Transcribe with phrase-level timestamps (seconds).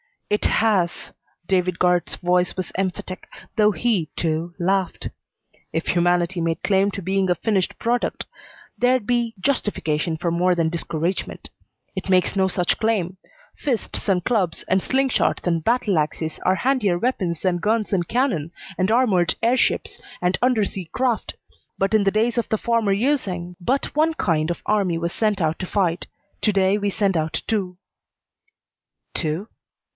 [0.31, 1.11] "It has!"
[1.45, 5.09] David Guard's voice was emphatic, though he, too, laughed.
[5.73, 8.25] "If humanity made claim to being a finished product,
[8.77, 11.49] there'd be justification for more than discouragement.
[11.95, 13.17] It makes no such claim.
[13.57, 18.51] Fists and clubs, and slingshots and battle axes, are handier weapons than guns and cannon,
[18.79, 21.35] and armored air ships and under sea craft,
[21.77, 25.41] but in the days of the former using, but one kind of army was sent
[25.41, 26.07] out to fight.
[26.41, 27.77] To day we send out two."
[29.13, 29.49] "Two?"